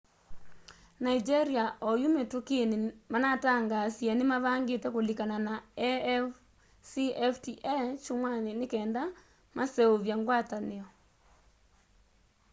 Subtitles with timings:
[1.05, 2.77] nigeria oyũ mĩtũkĩnĩ
[3.11, 5.55] manatangaasĩe nĩmavangĩte kũlĩkana na
[6.15, 9.03] afcfta kyũmwanĩ nĩkenda
[9.55, 10.85] maseũvye ngwatanĩo